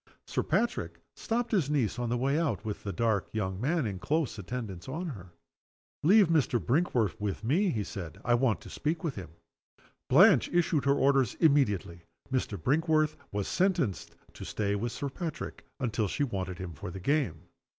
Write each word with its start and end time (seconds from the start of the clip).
Sir 0.25 0.41
Patrick 0.41 0.99
stopped 1.15 1.51
his 1.51 1.69
niece 1.69 1.99
on 1.99 2.09
her 2.09 2.17
way 2.17 2.39
out, 2.39 2.65
with 2.65 2.81
the 2.83 2.91
dark 2.91 3.29
young 3.33 3.61
man 3.61 3.85
in 3.85 3.99
close 3.99 4.39
attendance 4.39 4.89
on 4.89 5.09
her. 5.09 5.29
"Leave 6.01 6.27
Mr. 6.27 6.59
Brinkworth 6.59 7.21
with 7.21 7.43
me," 7.43 7.69
he 7.69 7.83
said. 7.83 8.19
"I 8.25 8.33
want 8.33 8.61
to 8.61 8.69
speak 8.71 9.01
to 9.03 9.09
him." 9.09 9.29
Blanche 10.09 10.49
issued 10.51 10.85
her 10.85 10.95
orders 10.95 11.35
immediately. 11.35 12.01
Mr. 12.33 12.57
Brinkworth 12.59 13.15
was 13.31 13.47
sentenced 13.47 14.15
to 14.33 14.43
stay 14.43 14.73
with 14.73 14.91
Sir 14.91 15.07
Patrick 15.09 15.67
until 15.79 16.07
she 16.07 16.23
wanted 16.23 16.57
him 16.57 16.73
for 16.73 16.89
the 16.89 16.99
game. 16.99 17.43